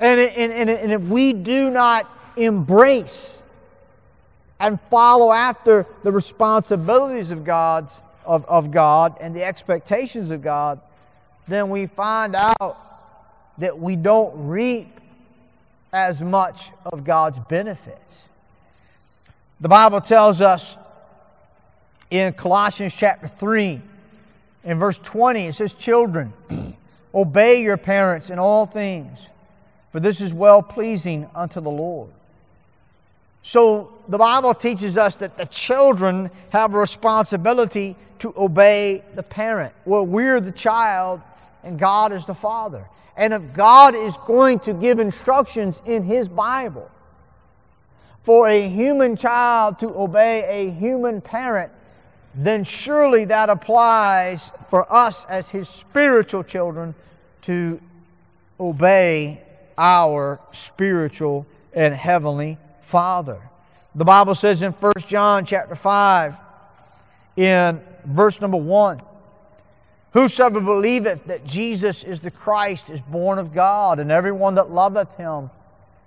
And, 0.00 0.18
and, 0.18 0.52
and, 0.52 0.70
and 0.70 0.92
if 0.92 1.02
we 1.02 1.32
do 1.32 1.70
not 1.70 2.10
embrace 2.36 3.38
and 4.58 4.80
follow 4.80 5.30
after 5.30 5.86
the 6.02 6.10
responsibilities 6.10 7.30
of 7.30 7.44
God's 7.44 8.02
of, 8.24 8.44
of 8.46 8.70
God 8.70 9.16
and 9.20 9.34
the 9.34 9.44
expectations 9.44 10.30
of 10.30 10.42
God, 10.42 10.80
then 11.48 11.68
we 11.70 11.86
find 11.86 12.36
out 12.36 12.78
that 13.58 13.78
we 13.78 13.96
don't 13.96 14.48
reap 14.48 14.88
as 15.92 16.20
much 16.20 16.70
of 16.86 17.04
God's 17.04 17.38
benefits. 17.38 18.28
The 19.60 19.68
Bible 19.68 20.00
tells 20.00 20.40
us 20.40 20.76
in 22.10 22.32
Colossians 22.34 22.94
chapter 22.94 23.28
3, 23.28 23.80
in 24.62 24.78
verse 24.78 24.98
20, 24.98 25.46
it 25.46 25.54
says, 25.54 25.72
Children, 25.72 26.32
obey 27.14 27.62
your 27.62 27.76
parents 27.76 28.30
in 28.30 28.38
all 28.38 28.66
things, 28.66 29.26
for 29.92 30.00
this 30.00 30.20
is 30.20 30.32
well 30.32 30.62
pleasing 30.62 31.28
unto 31.34 31.60
the 31.60 31.70
Lord. 31.70 32.10
So 33.42 33.92
the 34.08 34.18
Bible 34.18 34.54
teaches 34.54 34.98
us 34.98 35.16
that 35.16 35.36
the 35.36 35.46
children 35.46 36.30
have 36.50 36.74
a 36.74 36.78
responsibility 36.78 37.96
to 38.18 38.34
obey 38.36 39.02
the 39.14 39.22
parent. 39.22 39.72
Well, 39.84 40.04
we're 40.04 40.40
the 40.40 40.52
child 40.52 41.22
and 41.64 41.78
God 41.78 42.12
is 42.12 42.26
the 42.26 42.34
father. 42.34 42.86
And 43.16 43.32
if 43.32 43.52
God 43.52 43.94
is 43.94 44.16
going 44.26 44.60
to 44.60 44.72
give 44.72 44.98
instructions 44.98 45.82
in 45.84 46.02
His 46.02 46.28
Bible, 46.28 46.90
for 48.22 48.48
a 48.48 48.68
human 48.68 49.16
child 49.16 49.78
to 49.78 49.88
obey 49.98 50.44
a 50.44 50.70
human 50.70 51.20
parent, 51.20 51.72
then 52.34 52.64
surely 52.64 53.24
that 53.24 53.48
applies 53.48 54.52
for 54.68 54.90
us 54.92 55.24
as 55.24 55.50
his 55.50 55.68
spiritual 55.68 56.44
children 56.44 56.94
to 57.42 57.80
obey 58.58 59.42
our 59.80 60.38
spiritual 60.52 61.46
and 61.72 61.94
heavenly 61.94 62.58
Father. 62.82 63.40
The 63.94 64.04
Bible 64.04 64.34
says 64.34 64.62
in 64.62 64.72
1 64.72 64.92
John 65.08 65.46
chapter 65.46 65.74
5 65.74 66.36
in 67.36 67.80
verse 68.04 68.40
number 68.40 68.58
1 68.58 69.02
Whosoever 70.12 70.60
believeth 70.60 71.24
that 71.26 71.44
Jesus 71.44 72.02
is 72.02 72.20
the 72.20 72.32
Christ 72.32 72.90
is 72.90 73.00
born 73.00 73.38
of 73.38 73.54
God, 73.54 74.00
and 74.00 74.10
everyone 74.10 74.56
that 74.56 74.68
loveth 74.68 75.16
him 75.16 75.50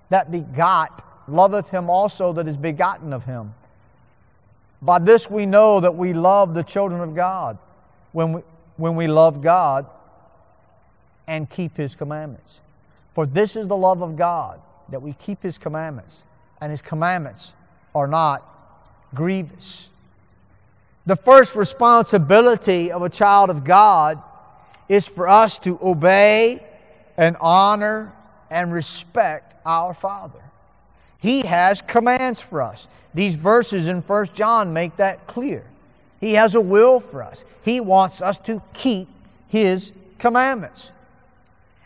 that 0.10 0.30
begot 0.30 1.04
loveth 1.28 1.70
him 1.70 1.90
also 1.90 2.34
that 2.34 2.48
is 2.48 2.58
begotten 2.58 3.14
of 3.14 3.24
him. 3.24 3.54
By 4.82 5.00
this 5.00 5.30
we 5.30 5.46
know 5.46 5.80
that 5.80 5.96
we 5.96 6.14
love 6.14 6.54
the 6.54 6.64
children 6.64 7.02
of 7.02 7.16
God 7.16 7.58
when 8.12 8.34
we, 8.34 8.42
when 8.76 8.96
we 8.96 9.08
love 9.08 9.42
God 9.42 9.88
and 11.26 11.50
keep 11.50 11.78
his 11.78 11.96
commandments. 11.96 12.60
For 13.14 13.26
this 13.26 13.56
is 13.56 13.68
the 13.68 13.78
love 13.78 14.02
of 14.02 14.16
God, 14.16 14.60
that 14.90 15.02
we 15.02 15.14
keep 15.14 15.44
his 15.44 15.58
commandments, 15.58 16.24
and 16.60 16.72
his 16.72 16.82
commandments 16.82 17.54
are 17.94 18.08
not 18.08 18.44
grievous. 19.14 19.90
The 21.06 21.16
first 21.16 21.56
responsibility 21.56 22.92
of 22.92 23.02
a 23.02 23.10
child 23.10 23.50
of 23.50 23.64
God 23.64 24.22
is 24.90 25.08
for 25.08 25.28
us 25.28 25.60
to 25.60 25.78
obey 25.82 26.66
and 27.18 27.36
honor 27.40 28.14
and 28.50 28.72
respect 28.72 29.56
our 29.66 29.94
Father. 29.94 30.40
He 31.20 31.42
has 31.42 31.82
commands 31.82 32.40
for 32.40 32.62
us. 32.62 32.88
These 33.14 33.36
verses 33.36 33.88
in 33.88 34.02
1 34.02 34.28
John 34.34 34.74
make 34.74 34.98
that 34.98 35.28
clear. 35.28 35.64
He 36.20 36.34
has 36.34 36.56
a 36.56 36.62
will 36.62 37.00
for 37.00 37.22
us. 37.22 37.44
He 37.64 37.80
wants 37.80 38.22
us 38.22 38.38
to 38.40 38.62
keep 38.74 39.08
His 39.48 39.94
commandments. 40.20 40.92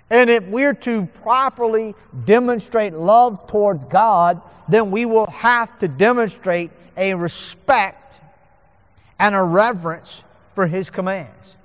And 0.09 0.29
if 0.29 0.45
we're 0.45 0.73
to 0.73 1.05
properly 1.21 1.95
demonstrate 2.25 2.93
love 2.93 3.47
towards 3.47 3.83
God, 3.85 4.41
then 4.69 4.91
we 4.91 5.05
will 5.05 5.27
have 5.27 5.77
to 5.79 5.87
demonstrate 5.87 6.71
a 6.95 7.13
respect 7.13 8.15
and 9.19 9.35
a 9.35 9.43
reverence 9.43 10.23
for 10.55 10.67
His 10.67 10.89
commands. 10.89 11.55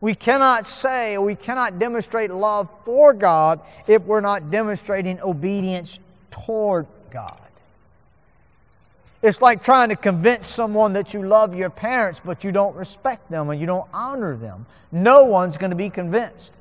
We 0.00 0.14
cannot 0.14 0.66
say, 0.66 1.16
we 1.18 1.34
cannot 1.34 1.78
demonstrate 1.78 2.30
love 2.30 2.68
for 2.84 3.14
God 3.14 3.60
if 3.86 4.02
we're 4.02 4.20
not 4.20 4.50
demonstrating 4.50 5.20
obedience 5.20 5.98
toward 6.30 6.86
God. 7.10 7.40
It's 9.22 9.40
like 9.40 9.62
trying 9.62 9.88
to 9.88 9.96
convince 9.96 10.46
someone 10.46 10.92
that 10.92 11.14
you 11.14 11.22
love 11.22 11.56
your 11.56 11.70
parents, 11.70 12.20
but 12.22 12.44
you 12.44 12.52
don't 12.52 12.76
respect 12.76 13.30
them 13.30 13.48
and 13.48 13.58
you 13.58 13.66
don't 13.66 13.88
honor 13.94 14.36
them. 14.36 14.66
No 14.92 15.24
one's 15.24 15.56
going 15.56 15.70
to 15.70 15.76
be 15.76 15.88
convinced. 15.88 16.52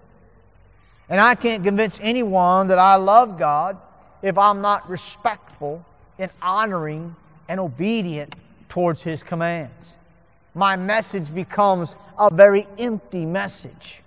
And 1.09 1.19
I 1.19 1.35
can't 1.35 1.63
convince 1.63 1.99
anyone 2.01 2.67
that 2.69 2.79
I 2.79 2.95
love 2.95 3.37
God 3.37 3.77
if 4.21 4.37
I'm 4.37 4.61
not 4.61 4.89
respectful 4.89 5.85
and 6.17 6.31
honoring 6.41 7.15
and 7.49 7.59
obedient 7.59 8.35
towards 8.69 9.01
His 9.01 9.21
commands 9.21 9.95
my 10.55 10.75
message 10.75 11.33
becomes 11.33 11.95
a 12.17 12.33
very 12.33 12.67
empty 12.77 13.25
message 13.25 14.01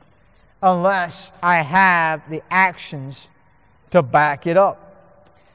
unless 0.62 1.32
I 1.42 1.56
have 1.56 2.28
the 2.30 2.42
actions 2.50 3.28
to 3.90 4.02
back 4.02 4.46
it 4.46 4.56
up. 4.56 4.82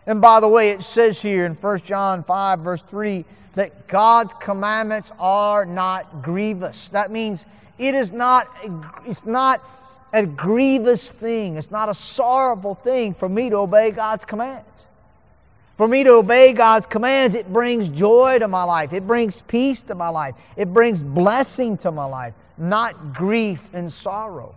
And 0.06 0.20
by 0.20 0.40
the 0.40 0.48
way, 0.48 0.72
it 0.72 0.82
says 0.82 1.22
here 1.22 1.46
in 1.46 1.54
1 1.54 1.80
John 1.80 2.24
5, 2.24 2.60
verse 2.60 2.82
3, 2.84 3.24
that 3.56 3.88
God's 3.88 4.34
commandments 4.40 5.12
are 5.20 5.66
not 5.66 6.22
grievous. 6.22 6.90
That 6.90 7.12
means 7.12 7.46
it 7.78 7.94
is 7.94 8.12
not, 8.12 8.48
it's 9.06 9.26
not 9.26 9.64
a 10.13 10.25
grievous 10.25 11.10
thing, 11.10 11.56
it's 11.58 11.72
not 11.72 11.89
a 11.89 11.94
sorrowful 11.94 12.75
thing 12.75 13.13
for 13.13 13.30
me 13.30 13.50
to 13.50 13.58
obey 13.58 13.91
God's 13.91 14.25
commands. 14.25 14.88
For 15.77 15.88
me 15.88 16.03
to 16.03 16.12
obey 16.12 16.53
God's 16.53 16.86
commands, 16.86 17.34
it 17.34 17.51
brings 17.51 17.89
joy 17.89 18.38
to 18.39 18.48
my 18.48 18.63
life. 18.63 18.94
It 18.94 19.08
brings 19.08 19.41
peace 19.41 19.82
to 19.84 19.96
my 19.96 20.10
life. 20.10 20.36
It 20.56 20.74
brings 20.74 21.01
blessing 21.01 21.77
to 21.80 21.91
my 21.91 22.06
life, 22.06 22.34
not 22.58 23.13
grief 23.13 23.70
and 23.74 23.91
sorrow. 23.91 24.53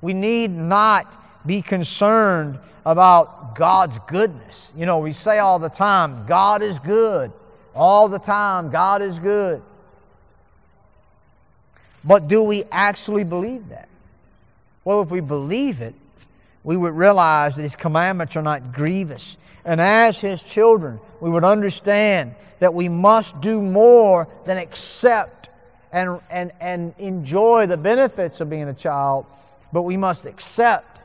We 0.00 0.14
need 0.14 0.50
not 0.50 1.46
be 1.46 1.62
concerned 1.62 2.58
about 2.86 3.54
God's 3.54 3.98
goodness. 4.00 4.72
You 4.76 4.86
know, 4.86 4.98
we 4.98 5.12
say 5.12 5.38
all 5.38 5.58
the 5.58 5.68
time, 5.68 6.24
God 6.26 6.62
is 6.62 6.78
good. 6.78 7.32
All 7.74 8.08
the 8.08 8.18
time, 8.18 8.70
God 8.70 9.02
is 9.02 9.18
good. 9.18 9.62
But 12.02 12.28
do 12.28 12.42
we 12.42 12.64
actually 12.72 13.24
believe 13.24 13.68
that? 13.68 13.89
Well, 14.90 15.02
if 15.02 15.10
we 15.12 15.20
believe 15.20 15.82
it, 15.82 15.94
we 16.64 16.76
would 16.76 16.94
realize 16.94 17.54
that 17.54 17.62
His 17.62 17.76
commandments 17.76 18.34
are 18.34 18.42
not 18.42 18.72
grievous. 18.72 19.36
And 19.64 19.80
as 19.80 20.18
His 20.18 20.42
children, 20.42 20.98
we 21.20 21.30
would 21.30 21.44
understand 21.44 22.34
that 22.58 22.74
we 22.74 22.88
must 22.88 23.40
do 23.40 23.62
more 23.62 24.26
than 24.46 24.58
accept 24.58 25.48
and, 25.92 26.18
and, 26.28 26.50
and 26.58 26.92
enjoy 26.98 27.68
the 27.68 27.76
benefits 27.76 28.40
of 28.40 28.50
being 28.50 28.68
a 28.68 28.74
child, 28.74 29.26
but 29.72 29.82
we 29.82 29.96
must 29.96 30.26
accept 30.26 31.00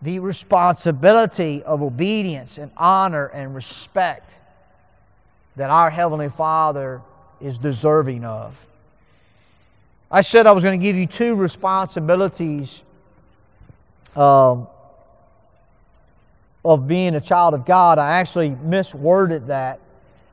the 0.00 0.18
responsibility 0.18 1.62
of 1.64 1.82
obedience 1.82 2.56
and 2.56 2.70
honor 2.78 3.26
and 3.26 3.54
respect 3.54 4.32
that 5.56 5.68
our 5.68 5.90
Heavenly 5.90 6.30
Father 6.30 7.02
is 7.42 7.58
deserving 7.58 8.24
of. 8.24 8.66
I 10.10 10.22
said 10.22 10.46
I 10.46 10.52
was 10.52 10.64
going 10.64 10.80
to 10.80 10.82
give 10.82 10.96
you 10.96 11.06
two 11.06 11.34
responsibilities 11.34 12.84
um, 14.16 14.66
of 16.64 16.86
being 16.86 17.14
a 17.14 17.20
child 17.20 17.54
of 17.54 17.64
God, 17.64 17.98
I 17.98 18.18
actually 18.18 18.50
misworded 18.50 19.46
that. 19.46 19.80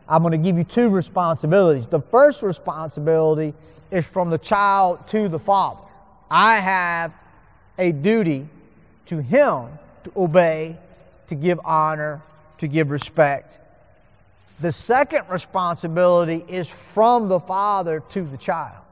I'm 0.08 0.22
going 0.22 0.32
to 0.32 0.38
give 0.38 0.58
you 0.58 0.64
two 0.64 0.90
responsibilities. 0.90 1.88
The 1.88 2.02
first 2.02 2.42
responsibility 2.42 3.54
is 3.92 4.08
from 4.08 4.30
the 4.30 4.38
child 4.38 5.08
to 5.10 5.30
the 5.30 5.40
father. 5.40 5.82
I 6.30 6.60
have 6.60 7.14
a 7.78 7.92
duty 7.92 8.48
to 9.06 9.18
him 9.20 9.68
to 10.04 10.12
obey, 10.18 10.78
to 11.28 11.36
give 11.36 11.60
honor, 11.64 12.22
to 12.58 12.68
give 12.68 12.90
respect. 12.90 13.60
The 14.60 14.72
second 14.72 15.26
responsibility 15.30 16.44
is 16.48 16.70
from 16.70 17.28
the 17.28 17.40
father 17.40 18.02
to 18.10 18.24
the 18.24 18.38
child. 18.38 18.84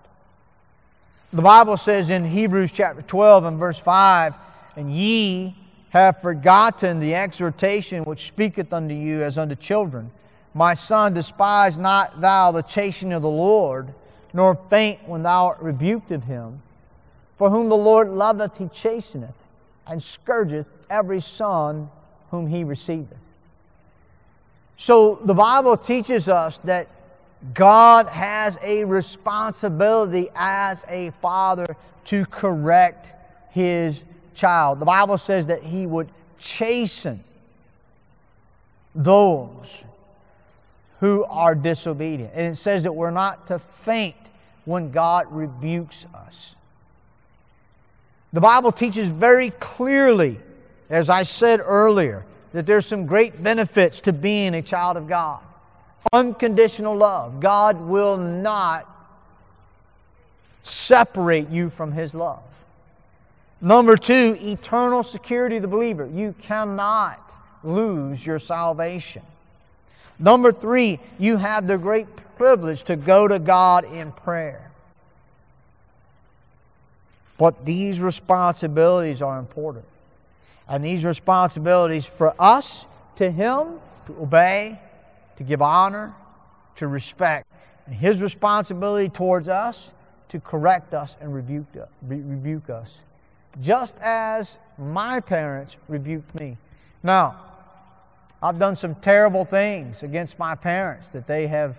The 1.34 1.42
Bible 1.42 1.78
says 1.78 2.10
in 2.10 2.26
Hebrews 2.26 2.72
chapter 2.72 3.02
12 3.02 3.46
and 3.46 3.58
verse 3.58 3.80
5 3.80 4.34
and 4.76 4.94
ye 4.94 5.56
have 5.90 6.22
forgotten 6.22 7.00
the 7.00 7.16
exhortation 7.16 8.04
which 8.04 8.28
speaketh 8.28 8.72
unto 8.72 8.96
you 8.96 9.24
as 9.24 9.38
unto 9.38 9.56
children. 9.56 10.12
My 10.54 10.74
son, 10.74 11.14
despise 11.14 11.78
not 11.78 12.22
thou 12.22 12.52
the 12.52 12.62
chastening 12.62 13.14
of 13.14 13.22
the 13.22 13.30
Lord, 13.30 13.94
nor 14.34 14.56
faint 14.70 15.08
when 15.08 15.24
thou 15.24 15.48
art 15.48 15.60
rebuked 15.62 16.12
of 16.12 16.24
him. 16.24 16.62
For 17.38 17.50
whom 17.50 17.70
the 17.70 17.78
Lord 17.78 18.10
loveth, 18.10 18.58
he 18.58 18.68
chasteneth, 18.68 19.36
and 19.88 20.02
scourgeth 20.02 20.68
every 20.90 21.20
son 21.20 21.90
whom 22.30 22.48
he 22.48 22.64
receiveth. 22.64 23.18
So 24.78 25.20
the 25.24 25.34
Bible 25.34 25.78
teaches 25.78 26.30
us 26.30 26.60
that 26.60 26.88
God 27.54 28.08
has 28.08 28.58
a 28.62 28.84
responsibility 28.86 30.30
as 30.36 30.86
a 30.88 31.12
father 31.22 31.76
to 32.06 32.26
correct 32.28 33.14
his 33.52 34.04
child. 34.34 34.80
The 34.80 34.86
Bible 34.86 35.18
says 35.18 35.48
that 35.48 35.64
he 35.64 35.86
would 35.86 36.10
chasten 36.40 37.24
those 38.96 39.84
who 41.00 41.24
are 41.26 41.56
disobedient. 41.56 42.32
And 42.34 42.48
it 42.48 42.56
says 42.56 42.84
that 42.84 42.94
we're 42.94 43.12
not 43.12 43.48
to 43.48 43.60
faint 43.60 44.16
when 44.66 44.92
God 44.92 45.28
rebukes 45.32 46.06
us. 46.14 46.56
The 48.34 48.42
Bible 48.42 48.72
teaches 48.72 49.08
very 49.08 49.50
clearly, 49.52 50.40
as 50.90 51.10
I 51.10 51.24
said 51.24 51.60
earlier, 51.64 52.26
that 52.54 52.66
there's 52.66 52.86
some 52.86 53.06
great 53.06 53.42
benefits 53.42 54.02
to 54.02 54.14
being 54.14 54.54
a 54.54 54.62
child 54.62 54.98
of 54.98 55.08
God. 55.08 55.42
Unconditional 56.14 56.96
love. 56.96 57.40
God 57.40 57.80
will 57.80 58.18
not 58.18 58.88
separate 60.64 61.50
you 61.50 61.70
from 61.70 61.92
His 61.92 62.14
love. 62.14 62.44
Number 63.62 63.96
two, 63.96 64.38
eternal 64.42 65.04
security 65.04 65.58
of 65.58 65.62
the 65.62 65.68
believer. 65.68 66.08
You 66.08 66.34
cannot 66.42 67.34
lose 67.64 68.26
your 68.26 68.40
salvation. 68.40 69.22
Number 70.18 70.52
three, 70.52 71.00
you 71.20 71.38
have 71.38 71.68
the 71.68 71.78
great 71.78 72.08
privilege 72.38 72.84
to 72.84 72.96
go 72.96 73.28
to 73.28 73.38
God 73.38 73.86
in 73.86 74.12
prayer. 74.12 74.72
But 77.38 77.66
these 77.66 78.00
responsibilities 78.00 79.22
are 79.22 79.38
important. 79.38 79.86
And 80.68 80.84
these 80.84 81.06
responsibilities 81.06 82.06
for 82.06 82.34
us 82.40 82.88
to 83.16 83.30
Him 83.30 83.80
to 84.08 84.22
obey, 84.22 84.80
to 85.38 85.44
give 85.44 85.62
honor, 85.62 86.14
to 86.78 86.88
respect. 86.88 87.48
And 87.86 87.94
His 87.94 88.22
responsibility 88.22 89.10
towards 89.10 89.48
us 89.48 89.94
to 90.30 90.40
correct 90.40 90.94
us 90.94 91.18
and 91.20 91.34
rebuke, 91.34 92.70
us 92.70 93.02
just 93.60 93.98
as 94.00 94.58
my 94.78 95.20
parents 95.20 95.78
rebuked 95.88 96.34
me. 96.40 96.58
Now, 97.04 97.40
I've 98.42 98.58
done 98.58 98.76
some 98.76 98.96
terrible 98.96 99.46
things 99.46 100.04
against 100.04 100.40
my 100.40 100.56
parents 100.56 101.08
that 101.14 101.28
they 101.28 101.48
have 101.48 101.78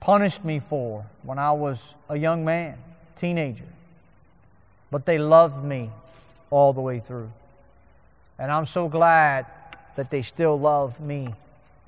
punished 0.00 0.44
me 0.44 0.60
for 0.60 1.04
when 1.22 1.38
I 1.38 1.52
was 1.52 1.94
a 2.08 2.16
young 2.16 2.44
man, 2.44 2.76
teenager. 3.16 3.64
But 4.90 5.06
they 5.06 5.18
loved 5.18 5.64
me 5.64 5.90
all 6.50 6.72
the 6.72 6.80
way 6.80 7.00
through. 7.00 7.30
And 8.38 8.52
I'm 8.52 8.66
so 8.66 8.88
glad 8.88 9.46
that 9.96 10.10
they 10.10 10.22
still 10.22 10.58
love 10.58 11.00
me, 11.00 11.34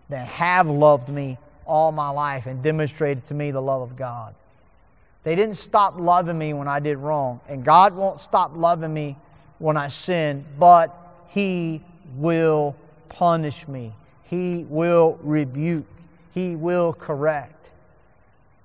that 0.09 0.27
have 0.27 0.69
loved 0.69 1.09
me 1.09 1.38
all 1.66 1.92
my 1.92 2.11
life 2.11 2.47
and 2.47 2.62
demonstrated 2.62 3.27
to 3.27 3.35
me 3.35 3.51
the 3.51 3.61
love 3.61 3.83
of 3.83 3.97
God. 3.97 4.35
They 5.27 5.35
didn't 5.35 5.57
stop 5.57 5.99
loving 5.99 6.39
me 6.39 6.53
when 6.53 6.69
I 6.69 6.79
did 6.79 6.99
wrong. 6.99 7.41
And 7.49 7.65
God 7.65 7.97
won't 7.97 8.21
stop 8.21 8.53
loving 8.55 8.95
me 8.95 9.17
when 9.59 9.77
I 9.77 9.89
sin, 9.89 10.45
but 10.57 10.97
He 11.27 11.83
will 12.15 12.77
punish 13.09 13.67
me. 13.67 13.93
He 14.23 14.65
will 14.69 15.19
rebuke. 15.25 15.89
He 16.31 16.55
will 16.55 16.93
correct. 16.93 17.73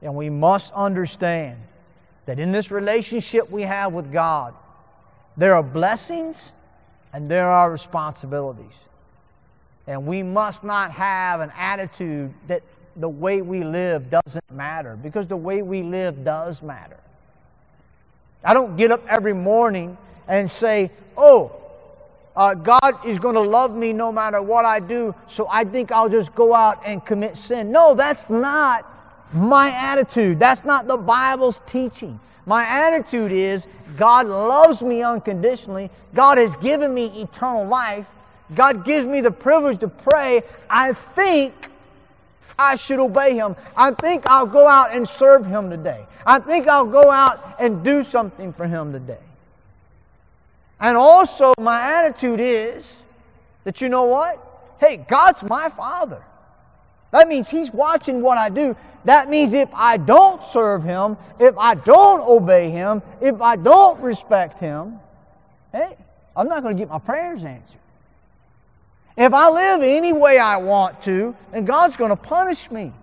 And 0.04 0.13
we 0.13 0.30
must 0.30 0.71
understand 0.74 1.58
that 2.28 2.38
in 2.38 2.52
this 2.52 2.69
relationship 2.69 3.50
we 3.50 3.63
have 3.63 3.91
with 3.91 4.13
God, 4.13 4.54
there 5.38 5.56
are 5.56 5.63
blessings 5.63 6.52
and 7.12 7.28
there 7.28 7.47
are 7.47 7.71
responsibilities. 7.71 8.78
And 9.88 10.06
we 10.06 10.21
must 10.21 10.63
not 10.63 10.91
have 10.91 11.39
an 11.39 11.52
attitude 11.58 12.36
that 12.45 12.62
the 12.95 13.10
way 13.10 13.41
we 13.41 13.63
live 13.63 14.10
doesn't 14.10 14.51
matter 14.51 14.95
because 14.95 15.27
the 15.27 15.38
way 15.38 15.62
we 15.62 15.84
live 15.84 16.23
does 16.23 16.62
matter. 16.62 16.97
I 18.43 18.54
don't 18.54 18.75
get 18.75 18.91
up 18.91 19.06
every 19.08 19.34
morning 19.34 19.97
and 20.27 20.49
say, 20.49 20.91
oh, 21.15 21.56
uh, 22.36 22.54
God 22.54 23.06
is 23.06 23.19
going 23.19 23.36
to 23.36 23.41
love 23.41 23.75
me 23.75 23.93
no 23.93 24.12
matter 24.12 24.41
what 24.41 24.65
I 24.65 24.80
do, 24.80 25.13
so 25.27 25.47
I 25.49 25.63
think 25.63 25.91
I'll 25.91 26.10
just 26.10 26.34
go 26.34 26.56
out 26.56 26.82
and 26.86 27.04
commit 27.06 27.38
sin. 27.38 27.71
No, 27.71 27.93
that's 27.93 28.30
not 28.30 28.88
my 29.34 29.69
attitude. 29.69 30.39
That's 30.39 30.63
not 30.63 30.88
the 30.88 30.97
Bible's 30.97 31.60
teaching. 31.65 32.19
My 32.45 32.65
attitude 32.65 33.32
is 33.32 33.65
God 33.97 34.27
loves 34.27 34.82
me 34.82 35.04
unconditionally. 35.04 35.89
God 36.13 36.38
has 36.38 36.56
given 36.56 36.93
me 36.93 37.21
eternal 37.21 37.67
life. 37.67 38.13
God 38.56 38.84
gives 38.86 39.06
me 39.06 39.21
the 39.21 39.32
privilege 39.32 39.80
to 39.80 39.88
pray. 39.88 40.43
I 40.69 40.93
think 40.93 41.70
I 42.58 42.76
should 42.76 43.00
obey 43.00 43.36
Him. 43.36 43.56
I 43.76 43.92
think 43.92 44.28
I'll 44.28 44.46
go 44.46 44.68
out 44.68 44.94
and 44.94 45.08
serve 45.08 45.46
Him 45.46 45.70
today. 45.70 46.06
I 46.26 46.40
think 46.40 46.68
I'll 46.68 46.86
go 46.86 47.10
out 47.10 47.58
and 47.60 47.84
do 47.84 48.04
something 48.04 48.54
for 48.54 48.68
Him 48.68 48.92
today. 48.92 49.18
And 50.80 50.98
also, 50.98 51.54
my 51.60 51.82
attitude 51.82 52.40
is 52.40 53.04
that 53.64 53.82
you 53.82 53.90
know 53.90 54.06
what? 54.06 54.76
Hey, 54.80 55.06
God's 55.08 55.44
my 55.44 55.70
Father. 55.70 56.24
That 57.12 57.28
means 57.28 57.50
He's 57.50 57.72
watching 57.72 58.22
what 58.22 58.38
I 58.38 58.50
do. 58.50 58.76
That 59.06 59.30
means 59.30 59.54
if 59.54 59.70
I 59.74 59.98
don't 59.98 60.44
serve 60.44 60.84
Him, 60.84 61.18
if 61.40 61.58
I 61.58 61.76
don't 61.76 62.22
obey 62.22 62.70
Him, 62.70 63.02
if 63.20 63.42
I 63.42 63.58
don't 63.58 64.00
respect 64.02 64.60
Him, 64.60 65.00
hey, 65.72 65.98
I'm 66.36 66.48
not 66.48 66.64
going 66.64 66.76
to 66.76 66.82
get 66.82 66.90
my 66.90 67.00
prayers 67.00 67.44
answered. 67.44 67.81
If 69.17 69.34
I 69.34 69.50
live 69.50 69.82
any 69.82 70.13
way 70.13 70.39
I 70.39 70.58
want 70.58 71.02
to, 71.04 71.36
then 71.52 71.65
God's 71.65 71.97
going 71.97 72.10
to 72.10 72.15
punish 72.15 72.71
me. 72.71 72.93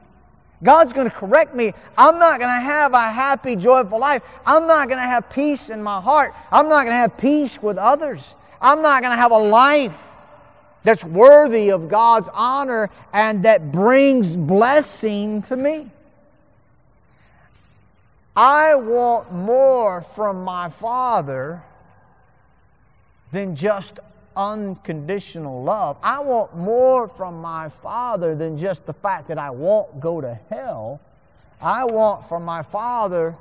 God's 0.62 0.92
going 0.92 1.08
to 1.08 1.14
correct 1.14 1.54
me. 1.54 1.72
I'm 1.96 2.18
not 2.18 2.40
going 2.40 2.52
to 2.52 2.60
have 2.60 2.92
a 2.92 3.10
happy, 3.10 3.54
joyful 3.54 3.98
life. 3.98 4.22
I'm 4.44 4.66
not 4.66 4.88
going 4.88 4.98
to 4.98 5.06
have 5.06 5.30
peace 5.30 5.70
in 5.70 5.82
my 5.82 6.00
heart. 6.00 6.34
I'm 6.50 6.68
not 6.68 6.84
going 6.84 6.94
to 6.94 6.98
have 6.98 7.16
peace 7.16 7.62
with 7.62 7.78
others. 7.78 8.34
I'm 8.60 8.82
not 8.82 9.02
going 9.02 9.12
to 9.12 9.16
have 9.16 9.30
a 9.30 9.38
life 9.38 10.14
that's 10.82 11.04
worthy 11.04 11.70
of 11.70 11.88
God's 11.88 12.28
honor 12.32 12.90
and 13.12 13.44
that 13.44 13.70
brings 13.70 14.36
blessing 14.36 15.42
to 15.42 15.56
me. 15.56 15.90
I 18.34 18.74
want 18.76 19.32
more 19.32 20.00
from 20.02 20.44
my 20.44 20.68
Father 20.68 21.62
than 23.32 23.54
just 23.54 24.00
unconditional 24.38 25.62
love. 25.64 25.98
I 26.02 26.20
want 26.20 26.56
more 26.56 27.08
from 27.08 27.42
my 27.42 27.68
Father 27.68 28.34
than 28.34 28.56
just 28.56 28.86
the 28.86 28.94
fact 28.94 29.28
that 29.28 29.36
I 29.36 29.50
won't 29.50 30.00
go 30.00 30.20
to 30.20 30.38
hell. 30.48 31.00
I 31.60 31.84
want 31.84 32.26
from 32.28 32.44
my 32.44 32.62
Father 32.62 33.36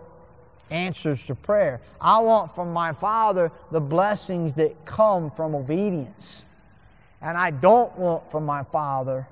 answers 0.71 1.23
to 1.25 1.35
prayer. 1.35 1.79
I 2.01 2.19
want 2.19 2.53
from 2.53 2.73
my 2.73 2.91
Father 2.91 3.51
the 3.71 3.79
blessings 3.79 4.55
that 4.55 4.85
come 4.85 5.29
from 5.29 5.53
obedience. 5.55 6.43
And 7.21 7.37
I 7.37 7.51
don't 7.51 7.95
want 7.97 8.29
from 8.31 8.45
my 8.45 8.63
Father 8.63 9.27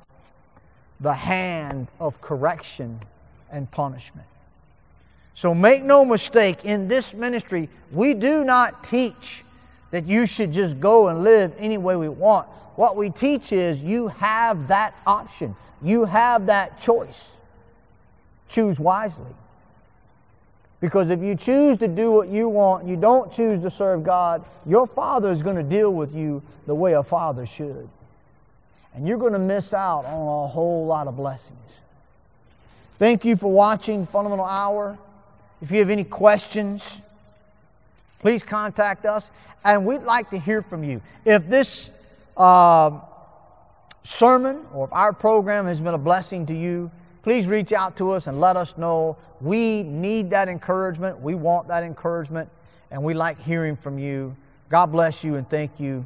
the 1.00 1.14
hand 1.14 1.88
of 2.00 2.22
correction 2.22 3.02
and 3.52 3.70
punishment. 3.72 4.28
So 5.34 5.54
make 5.54 5.84
no 5.84 6.06
mistake, 6.06 6.64
in 6.64 6.88
this 6.88 7.14
ministry, 7.14 7.70
we 7.92 8.14
do 8.14 8.46
not 8.46 8.84
teach 8.84 9.44
that 9.96 10.08
you 10.10 10.26
should 10.26 10.52
just 10.52 10.78
go 10.82 11.08
and 11.08 11.24
live 11.24 11.54
any 11.58 11.78
way 11.78 11.96
we 11.96 12.10
want. 12.10 12.50
What 12.76 12.98
we 12.98 13.10
teach 13.10 13.54
is 13.54 13.82
you 13.82 14.10
have 14.10 14.68
that 14.68 14.94
option, 15.08 15.56
you 15.82 16.04
have 16.04 16.48
that 16.48 16.82
choice. 16.82 17.32
Choose 18.50 18.78
wisely. 18.78 19.32
Because 20.82 21.12
if 21.12 21.22
you 21.22 21.34
choose 21.34 21.78
to 21.78 21.88
do 21.88 22.12
what 22.12 22.28
you 22.28 22.50
want, 22.50 22.86
you 22.86 22.98
don't 22.98 23.32
choose 23.32 23.62
to 23.62 23.72
serve 23.72 24.04
God, 24.04 24.44
your 24.66 24.86
Father 24.86 25.32
is 25.32 25.42
going 25.42 25.56
to 25.56 25.64
deal 25.64 25.94
with 25.94 26.14
you 26.14 26.44
the 26.66 26.76
way 26.76 26.92
a 26.92 27.02
father 27.02 27.46
should. 27.46 27.88
And 28.96 29.08
you're 29.08 29.18
going 29.18 29.32
to 29.32 29.40
miss 29.40 29.74
out 29.74 30.04
on 30.04 30.44
a 30.44 30.48
whole 30.50 30.86
lot 30.86 31.08
of 31.08 31.16
blessings. 31.16 31.70
Thank 33.00 33.24
you 33.24 33.38
for 33.38 33.50
watching 33.50 34.06
Fundamental 34.06 34.44
Hour. 34.44 34.98
If 35.62 35.72
you 35.72 35.80
have 35.80 35.90
any 35.90 36.04
questions, 36.04 37.00
please 38.26 38.42
contact 38.42 39.06
us. 39.06 39.30
And 39.64 39.86
we'd 39.86 40.02
like 40.02 40.32
to 40.32 40.40
hear 40.40 40.64
from 40.64 40.84
you. 40.84 41.00
If 41.26 41.48
this 41.48 41.94
uh, 42.36 43.00
sermon 44.04 44.66
or 44.74 44.86
if 44.86 44.94
our 44.94 45.14
program 45.14 45.68
has 45.68 45.80
been 45.80 45.94
a 45.94 46.00
blessing 46.00 46.48
to 46.48 46.56
you, 46.56 46.90
please 47.22 47.46
reach 47.46 47.72
out 47.72 47.98
to 47.98 48.14
us 48.14 48.26
and 48.26 48.42
let 48.42 48.58
us 48.58 48.80
know. 48.80 49.16
We 49.42 49.84
need 49.84 50.32
that 50.32 50.50
encouragement. 50.50 51.22
We 51.22 51.36
want 51.36 51.68
that 51.68 51.84
encouragement. 51.84 52.50
And 52.90 53.04
we 53.04 53.14
like 53.14 53.40
hearing 53.40 53.76
from 53.76 54.00
you. 54.00 54.36
God 54.70 54.88
bless 54.88 55.24
you 55.24 55.36
and 55.36 55.48
thank 55.48 55.80
you. 55.80 56.04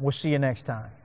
We'll 0.00 0.10
see 0.10 0.30
you 0.30 0.40
next 0.40 0.62
time. 0.62 0.97